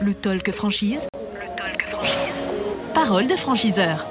Le 0.00 0.14
talk 0.14 0.52
franchise. 0.52 0.52
Le. 0.52 1.08
Parole 2.94 3.26
de 3.26 3.34
franchiseur. 3.34 4.06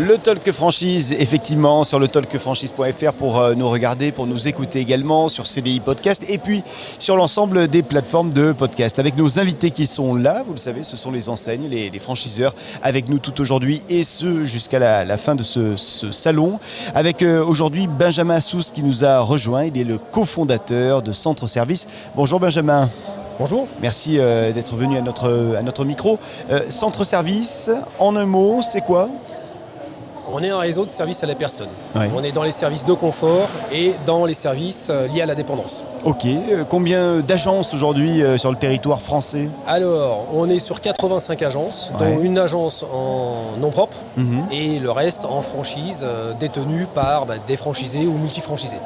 Le 0.00 0.16
Talk 0.16 0.52
Franchise, 0.52 1.12
effectivement, 1.18 1.82
sur 1.82 1.98
le 1.98 2.06
talkfranchise.fr 2.06 3.12
pour 3.14 3.40
euh, 3.40 3.54
nous 3.56 3.68
regarder, 3.68 4.12
pour 4.12 4.28
nous 4.28 4.46
écouter 4.46 4.78
également 4.78 5.28
sur 5.28 5.48
CDI 5.48 5.80
Podcast 5.80 6.22
et 6.28 6.38
puis 6.38 6.62
sur 7.00 7.16
l'ensemble 7.16 7.66
des 7.66 7.82
plateformes 7.82 8.32
de 8.32 8.52
podcast. 8.52 9.00
Avec 9.00 9.16
nos 9.16 9.40
invités 9.40 9.72
qui 9.72 9.88
sont 9.88 10.14
là, 10.14 10.44
vous 10.46 10.52
le 10.52 10.58
savez, 10.58 10.84
ce 10.84 10.96
sont 10.96 11.10
les 11.10 11.28
enseignes, 11.28 11.66
les, 11.68 11.90
les 11.90 11.98
franchiseurs 11.98 12.54
avec 12.80 13.08
nous 13.08 13.18
tout 13.18 13.40
aujourd'hui 13.40 13.82
et 13.88 14.04
ce 14.04 14.44
jusqu'à 14.44 14.78
la, 14.78 15.04
la 15.04 15.18
fin 15.18 15.34
de 15.34 15.42
ce, 15.42 15.76
ce 15.76 16.12
salon. 16.12 16.60
Avec 16.94 17.22
euh, 17.22 17.44
aujourd'hui 17.44 17.88
Benjamin 17.88 18.36
Assous 18.36 18.70
qui 18.72 18.84
nous 18.84 19.04
a 19.04 19.18
rejoint. 19.18 19.64
Il 19.64 19.76
est 19.78 19.84
le 19.84 19.98
cofondateur 19.98 21.02
de 21.02 21.10
Centre 21.10 21.48
Service. 21.48 21.88
Bonjour 22.14 22.38
Benjamin. 22.38 22.88
Bonjour. 23.40 23.66
Merci 23.82 24.20
euh, 24.20 24.52
d'être 24.52 24.76
venu 24.76 24.96
à 24.96 25.00
notre, 25.00 25.56
à 25.58 25.62
notre 25.62 25.84
micro. 25.84 26.20
Euh, 26.52 26.60
Centre 26.68 27.02
Service, 27.02 27.68
en 27.98 28.14
un 28.14 28.26
mot, 28.26 28.60
c'est 28.62 28.80
quoi? 28.80 29.08
On 30.32 30.42
est 30.42 30.50
un 30.50 30.58
réseau 30.58 30.84
de 30.84 30.90
services 30.90 31.22
à 31.24 31.26
la 31.26 31.34
personne. 31.34 31.68
Ouais. 31.96 32.08
On 32.16 32.22
est 32.22 32.32
dans 32.32 32.42
les 32.42 32.50
services 32.50 32.84
de 32.84 32.92
confort 32.92 33.48
et 33.72 33.94
dans 34.06 34.24
les 34.26 34.34
services 34.34 34.88
euh, 34.90 35.06
liés 35.08 35.22
à 35.22 35.26
la 35.26 35.34
dépendance. 35.34 35.84
Ok, 36.04 36.26
euh, 36.26 36.64
combien 36.68 37.20
d'agences 37.20 37.72
aujourd'hui 37.74 38.22
euh, 38.22 38.36
sur 38.38 38.50
le 38.50 38.56
territoire 38.56 39.00
français? 39.00 39.48
Alors, 39.66 40.26
on 40.34 40.48
est 40.50 40.58
sur 40.58 40.80
85 40.80 41.42
agences, 41.42 41.90
Ouais. 41.98 42.14
dont 42.14 42.20
une 42.22 42.38
agence 42.38 42.84
en 42.92 43.58
nom 43.58 43.70
propre 43.70 43.96
Mhm. 44.16 44.44
et 44.52 44.78
le 44.78 44.90
reste 44.90 45.24
en 45.24 45.40
franchise 45.40 46.04
détenue 46.40 46.86
par 46.94 47.24
bah, 47.26 47.34
des 47.46 47.56
franchisés 47.56 48.06
ou 48.06 48.12
multifranchisés. 48.18 48.76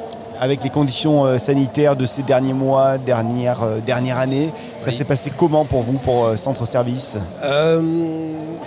Avec 0.43 0.61
les 0.61 0.69
conditions 0.69 1.23
euh, 1.23 1.37
sanitaires 1.37 1.95
de 1.95 2.05
ces 2.05 2.21
derniers 2.21 2.51
mois, 2.51 2.97
dernière, 2.97 3.63
euh, 3.63 3.79
dernière 3.79 4.17
année, 4.17 4.51
ça 4.77 4.89
Oui. 4.89 4.93
s'est 4.93 5.05
passé 5.05 5.31
comment 5.37 5.63
pour 5.63 5.83
vous, 5.83 5.93
pour 5.99 6.25
euh, 6.25 6.35
Centre 6.35 6.65
Service? 6.65 7.15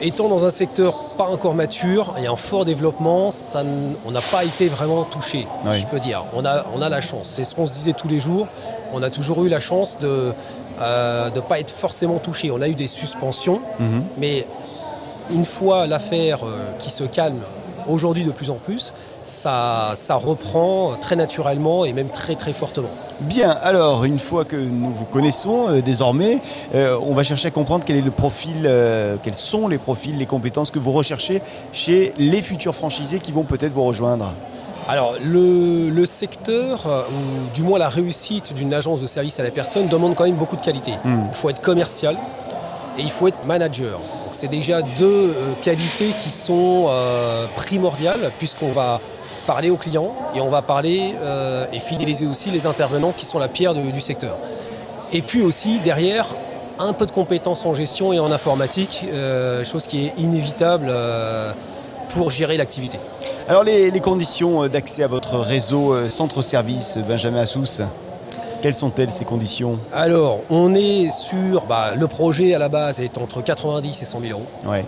Étant 0.00 0.28
dans 0.30 0.46
un 0.46 0.50
secteur 0.50 0.94
pas 1.18 1.24
encore 1.24 1.52
mature 1.52 2.14
et 2.22 2.28
en 2.28 2.36
fort 2.36 2.64
développement, 2.64 3.30
ça 3.30 3.60
n- 3.60 3.94
on 4.06 4.10
n'a 4.10 4.22
pas 4.22 4.44
été 4.44 4.68
vraiment 4.68 5.04
touché, 5.04 5.46
Oui. 5.66 5.78
je 5.78 5.84
peux 5.86 6.00
dire. 6.00 6.24
On 6.34 6.46
a, 6.46 6.64
on 6.74 6.80
a 6.80 6.88
la 6.88 7.02
chance. 7.02 7.28
C'est 7.36 7.44
ce 7.44 7.54
qu'on 7.54 7.66
se 7.66 7.74
disait 7.74 7.92
tous 7.92 8.08
les 8.08 8.20
jours. 8.20 8.46
On 8.94 9.02
a 9.02 9.10
toujours 9.10 9.44
eu 9.44 9.50
la 9.50 9.60
chance 9.60 9.98
de 10.00 10.32
ne 10.80 11.40
pas 11.40 11.60
être 11.60 11.72
forcément 11.72 12.18
touché. 12.20 12.50
On 12.50 12.62
a 12.62 12.68
eu 12.68 12.74
des 12.74 12.86
suspensions, 12.86 13.60
Mhm. 13.78 14.02
mais 14.16 14.46
une 15.30 15.44
fois 15.44 15.86
l'affaire 15.86 16.38
euh, 16.44 16.56
qui 16.78 16.88
se 16.88 17.04
calme 17.04 17.40
aujourd'hui 17.88 18.24
de 18.24 18.30
plus 18.30 18.50
en 18.50 18.54
plus, 18.54 18.92
ça, 19.26 19.92
ça 19.94 20.14
reprend 20.14 20.94
très 21.00 21.16
naturellement 21.16 21.84
et 21.84 21.92
même 21.92 22.08
très 22.08 22.34
très 22.34 22.52
fortement. 22.52 22.88
Bien, 23.20 23.50
alors 23.50 24.04
une 24.04 24.18
fois 24.18 24.44
que 24.44 24.56
nous 24.56 24.90
vous 24.90 25.04
connaissons 25.04 25.68
euh, 25.68 25.80
désormais, 25.80 26.40
euh, 26.74 26.98
on 27.02 27.14
va 27.14 27.24
chercher 27.24 27.48
à 27.48 27.50
comprendre 27.50 27.84
quel 27.84 27.96
est 27.96 28.02
le 28.02 28.10
profil, 28.10 28.62
euh, 28.64 29.16
quels 29.22 29.34
sont 29.34 29.68
les 29.68 29.78
profils, 29.78 30.16
les 30.16 30.26
compétences 30.26 30.70
que 30.70 30.78
vous 30.78 30.92
recherchez 30.92 31.42
chez 31.72 32.12
les 32.18 32.42
futurs 32.42 32.74
franchisés 32.74 33.18
qui 33.18 33.32
vont 33.32 33.44
peut-être 33.44 33.72
vous 33.72 33.84
rejoindre. 33.84 34.32
Alors, 34.88 35.14
le, 35.20 35.90
le 35.90 36.06
secteur, 36.06 36.86
ou 37.10 37.52
du 37.52 37.62
moins 37.62 37.76
la 37.76 37.88
réussite 37.88 38.54
d'une 38.54 38.72
agence 38.72 39.00
de 39.00 39.06
service 39.08 39.40
à 39.40 39.42
la 39.42 39.50
personne, 39.50 39.88
demande 39.88 40.14
quand 40.14 40.22
même 40.24 40.36
beaucoup 40.36 40.54
de 40.54 40.60
qualité. 40.60 40.92
Hmm. 41.04 41.24
Il 41.28 41.34
faut 41.34 41.50
être 41.50 41.60
commercial 41.60 42.16
et 42.98 43.02
il 43.02 43.10
faut 43.10 43.28
être 43.28 43.44
manager. 43.44 44.00
C'est 44.32 44.50
déjà 44.50 44.82
deux 44.82 45.04
euh, 45.04 45.52
qualités 45.62 46.12
qui 46.18 46.30
sont 46.30 46.86
euh, 46.88 47.46
primordiales 47.56 48.30
puisqu'on 48.38 48.72
va 48.72 49.00
parler 49.46 49.70
aux 49.70 49.76
clients 49.76 50.12
et 50.34 50.40
on 50.40 50.48
va 50.48 50.62
parler 50.62 51.14
euh, 51.20 51.66
et 51.72 51.78
fidéliser 51.78 52.26
aussi 52.26 52.50
les 52.50 52.66
intervenants 52.66 53.12
qui 53.12 53.24
sont 53.24 53.38
la 53.38 53.48
pierre 53.48 53.74
du 53.74 54.00
secteur. 54.00 54.36
Et 55.12 55.22
puis 55.22 55.42
aussi, 55.42 55.78
derrière, 55.80 56.26
un 56.78 56.92
peu 56.92 57.06
de 57.06 57.12
compétences 57.12 57.64
en 57.64 57.74
gestion 57.74 58.12
et 58.12 58.18
en 58.18 58.32
informatique, 58.32 59.06
chose 59.64 59.86
qui 59.86 60.06
est 60.06 60.14
inévitable 60.18 60.92
pour 62.08 62.30
gérer 62.30 62.56
l'activité. 62.56 62.98
Alors 63.48 63.62
les, 63.62 63.92
les 63.92 64.00
conditions 64.00 64.66
d'accès 64.66 65.04
à 65.04 65.06
votre 65.06 65.38
réseau 65.38 65.92
euh, 65.92 66.10
Centre 66.10 66.42
Service, 66.42 66.98
Benjamin 67.06 67.42
Assous, 67.42 67.80
quelles 68.66 68.74
sont-elles 68.74 69.12
ces 69.12 69.24
conditions 69.24 69.78
Alors, 69.94 70.40
on 70.50 70.74
est 70.74 71.08
sur. 71.10 71.66
bah, 71.66 71.92
le 71.96 72.08
projet 72.08 72.52
à 72.52 72.58
la 72.58 72.68
base 72.68 72.98
est 73.00 73.16
entre 73.16 73.40
90 73.40 74.02
et 74.02 74.04
100 74.04 74.20
000 74.20 74.32
euros. 74.32 74.46
Ouais. 74.68 74.84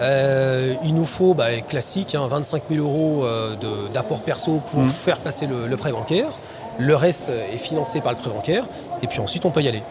Euh, 0.00 0.74
il 0.84 0.92
nous 0.96 1.04
faut, 1.06 1.32
bah, 1.32 1.52
classique, 1.68 2.16
hein, 2.16 2.26
25 2.28 2.64
000 2.68 2.84
euros 2.84 3.22
euh, 3.24 3.54
d'apport 3.94 4.22
perso 4.22 4.60
pour 4.72 4.80
Mhm. 4.80 4.88
faire 4.88 5.18
passer 5.18 5.46
le, 5.46 5.68
le 5.68 5.76
prêt 5.76 5.92
bancaire. 5.92 6.30
Le 6.80 6.96
reste 6.96 7.30
est 7.54 7.58
financé 7.58 8.00
par 8.00 8.10
le 8.10 8.18
prêt 8.18 8.28
bancaire. 8.30 8.64
Et 9.02 9.06
puis 9.06 9.20
ensuite, 9.20 9.44
on 9.44 9.50
peut 9.50 9.62
y 9.62 9.68
aller. 9.68 9.84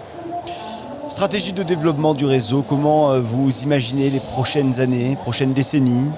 Stratégie 1.08 1.54
de 1.54 1.64
développement 1.64 2.14
du 2.14 2.26
réseau, 2.26 2.66
comment 2.68 3.12
euh, 3.12 3.22
vous 3.22 3.62
imaginez 3.64 4.10
les 4.10 4.20
prochaines 4.20 4.82
années, 4.82 5.16
prochaines 5.22 5.54
décennies? 5.54 6.10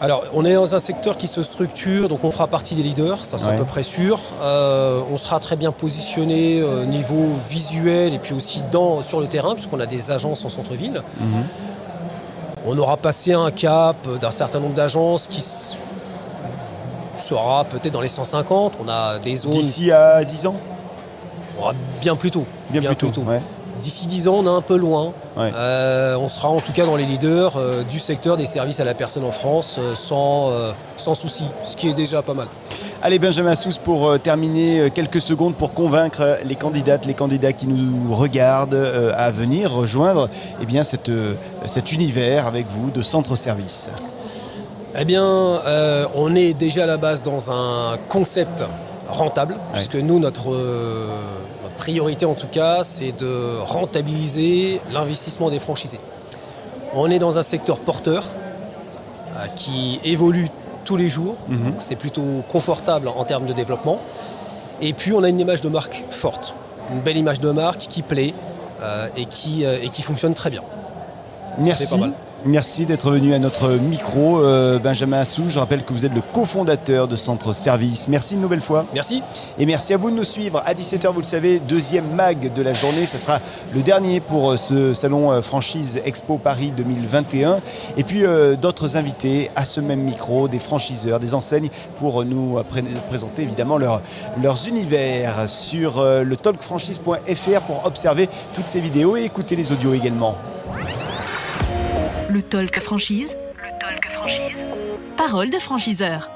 Alors, 0.00 0.22
on 0.32 0.44
est 0.44 0.54
dans 0.54 0.76
un 0.76 0.78
secteur 0.78 1.16
qui 1.18 1.26
se 1.26 1.42
structure, 1.42 2.08
donc 2.08 2.22
on 2.22 2.30
fera 2.30 2.46
partie 2.46 2.76
des 2.76 2.84
leaders, 2.84 3.18
ça 3.24 3.36
c'est 3.36 3.46
Ouais. 3.46 3.54
à 3.54 3.56
peu 3.56 3.64
près 3.64 3.82
sûr. 3.82 4.20
Euh, 4.42 5.00
on 5.10 5.16
sera 5.16 5.40
très 5.40 5.56
bien 5.56 5.72
positionné 5.72 6.62
au 6.62 6.84
niveau 6.84 7.30
visuel 7.50 8.14
et 8.14 8.18
puis 8.18 8.32
aussi 8.32 8.62
dans, 8.70 9.02
sur 9.02 9.20
le 9.20 9.26
terrain, 9.26 9.54
puisqu'on 9.54 9.80
a 9.80 9.86
des 9.86 10.12
agences 10.12 10.44
en 10.44 10.48
centre-ville. 10.50 11.02
Mhm. 11.20 11.44
On 12.66 12.78
aura 12.78 12.96
passé 12.96 13.32
un 13.32 13.50
cap 13.50 13.96
d'un 14.20 14.30
certain 14.30 14.60
nombre 14.60 14.74
d'agences 14.74 15.26
qui 15.26 15.42
sera 17.16 17.64
peut-être 17.64 17.92
dans 17.92 18.00
les 18.00 18.08
150. 18.08 18.74
On 18.84 18.88
a 18.88 19.18
des 19.18 19.34
zones 19.36 19.52
D'ici 19.52 19.90
à 19.90 20.22
10 20.24 20.46
ans? 20.46 20.56
Bien 22.00 22.14
plus 22.14 22.30
tôt. 22.30 22.44
Bien, 22.70 22.94
plus 22.94 23.10
tôt. 23.10 23.22
ouais. 23.22 23.40
D'ici 23.82 24.06
10 24.06 24.28
ans, 24.28 24.36
on 24.38 24.44
est 24.44 24.56
un 24.56 24.60
peu 24.60 24.76
loin. 24.76 25.12
Ouais. 25.36 25.52
Euh, 25.54 26.16
on 26.16 26.28
sera 26.28 26.48
en 26.48 26.60
tout 26.60 26.72
cas 26.72 26.84
dans 26.84 26.96
les 26.96 27.04
leaders 27.04 27.56
euh, 27.56 27.82
du 27.84 27.98
secteur 27.98 28.36
des 28.36 28.46
services 28.46 28.80
à 28.80 28.84
la 28.84 28.94
personne 28.94 29.24
en 29.24 29.30
France 29.30 29.76
euh, 29.78 29.94
sans, 29.94 30.52
sans 30.96 31.14
souci, 31.14 31.44
ce 31.64 31.76
qui 31.76 31.88
est 31.88 31.94
déjà 31.94 32.22
pas 32.22 32.34
mal. 32.34 32.48
Allez 33.02 33.18
Benjamin 33.18 33.54
Sousse 33.54 33.78
pour 33.78 34.18
terminer 34.18 34.90
quelques 34.92 35.20
secondes 35.20 35.54
pour 35.54 35.72
convaincre 35.72 36.38
les 36.44 36.56
candidates, 36.56 37.06
les 37.06 37.14
candidats 37.14 37.52
qui 37.52 37.66
nous 37.68 38.12
regardent 38.12 39.12
à 39.14 39.30
venir 39.30 39.72
rejoindre 39.72 40.28
eh 40.60 40.66
bien, 40.66 40.82
cette, 40.82 41.10
cet 41.66 41.92
univers 41.92 42.46
avec 42.46 42.66
vous 42.68 42.90
de 42.90 43.02
centre 43.02 43.36
service. 43.36 43.90
Eh 44.98 45.04
bien, 45.04 45.60
on 46.16 46.34
est 46.34 46.54
déjà 46.54 46.84
à 46.84 46.86
la 46.86 46.96
base 46.96 47.22
dans 47.22 47.52
un 47.52 47.96
concept 48.08 48.64
rentable, 49.08 49.56
puisque 49.72 49.94
nous, 49.96 50.18
notre, 50.18 50.52
euh, 50.52 51.08
notre 51.62 51.74
priorité 51.76 52.26
en 52.26 52.34
tout 52.34 52.46
cas, 52.46 52.84
c'est 52.84 53.12
de 53.12 53.58
rentabiliser 53.64 54.80
l'investissement 54.92 55.50
des 55.50 55.58
franchisés. 55.58 56.00
On 56.94 57.10
est 57.10 57.18
dans 57.18 57.38
un 57.38 57.42
secteur 57.42 57.78
porteur 57.78 58.24
euh, 59.36 59.46
qui 59.56 60.00
évolue 60.04 60.48
tous 60.84 60.96
les 60.96 61.08
jours, 61.08 61.34
Mhm. 61.48 61.74
c'est 61.78 61.96
plutôt 61.96 62.42
confortable 62.50 63.08
en 63.08 63.24
termes 63.24 63.46
de 63.46 63.52
développement. 63.52 63.98
Et 64.80 64.92
puis, 64.92 65.12
on 65.12 65.22
a 65.22 65.28
une 65.28 65.40
image 65.40 65.60
de 65.60 65.68
marque 65.68 66.04
forte, 66.10 66.54
une 66.92 67.00
belle 67.00 67.16
image 67.16 67.40
de 67.40 67.50
marque 67.50 67.80
qui 67.80 68.02
plaît 68.02 68.32
euh, 68.82 69.08
et, 69.16 69.26
qui, 69.26 69.64
et 69.64 69.88
qui 69.90 70.02
fonctionne 70.02 70.34
très 70.34 70.50
bien. 70.50 70.62
Merci. 71.58 71.86
Merci 72.44 72.86
d'être 72.86 73.10
venu 73.10 73.34
à 73.34 73.40
notre 73.40 73.68
micro, 73.72 74.38
euh, 74.40 74.78
Benjamin 74.78 75.18
Assou. 75.18 75.44
Je 75.48 75.58
rappelle 75.58 75.82
que 75.84 75.92
vous 75.92 76.06
êtes 76.06 76.14
le 76.14 76.20
cofondateur 76.32 77.08
de 77.08 77.16
Centre 77.16 77.52
Service. 77.52 78.06
Merci 78.06 78.34
une 78.36 78.40
nouvelle 78.40 78.60
fois. 78.60 78.86
Merci. 78.94 79.22
Et 79.58 79.66
merci 79.66 79.92
à 79.92 79.96
vous 79.96 80.10
de 80.10 80.16
nous 80.16 80.24
suivre. 80.24 80.62
À 80.64 80.72
17h, 80.72 81.12
vous 81.12 81.18
le 81.20 81.26
savez, 81.26 81.58
deuxième 81.58 82.08
mag 82.14 82.52
de 82.54 82.62
la 82.62 82.74
journée. 82.74 83.06
Ce 83.06 83.18
sera 83.18 83.40
le 83.74 83.82
dernier 83.82 84.20
pour 84.20 84.52
euh, 84.52 84.56
ce 84.56 84.94
salon 84.94 85.32
euh, 85.32 85.42
franchise 85.42 86.00
Expo 86.04 86.38
Paris 86.38 86.72
2021. 86.76 87.58
Et 87.96 88.04
puis 88.04 88.24
euh, 88.24 88.54
d'autres 88.54 88.96
invités 88.96 89.50
à 89.56 89.64
ce 89.64 89.80
même 89.80 90.00
micro, 90.00 90.46
des 90.46 90.60
franchiseurs, 90.60 91.18
des 91.18 91.34
enseignes, 91.34 91.70
pour 91.98 92.24
nous 92.24 92.62
pré- 92.70 92.84
présenter 93.08 93.42
évidemment 93.42 93.78
leur- 93.78 94.00
leurs 94.40 94.68
univers 94.68 95.50
sur 95.50 95.98
euh, 95.98 96.22
le 96.22 96.36
talkfranchise.fr 96.36 97.60
pour 97.66 97.84
observer 97.84 98.28
toutes 98.54 98.68
ces 98.68 98.80
vidéos 98.80 99.16
et 99.16 99.24
écouter 99.24 99.56
les 99.56 99.72
audios 99.72 99.92
également. 99.92 100.36
Le 102.30 102.42
talk 102.42 102.78
franchise. 102.80 103.36
Le 103.56 103.78
talk 103.80 104.06
franchise. 104.12 104.56
Parole 105.16 105.50
de 105.50 105.58
franchiseur. 105.58 106.30